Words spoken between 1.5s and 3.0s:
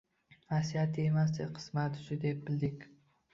qismati shu deb bildik